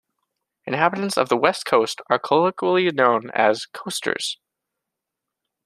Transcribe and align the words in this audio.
Inhabitants 0.65 1.15
of 1.15 1.29
the 1.29 1.37
West 1.37 1.63
Coast 1.67 2.01
are 2.09 2.17
colloquially 2.17 2.89
known 2.89 3.29
as 3.35 3.67
"Coasters". 3.67 4.39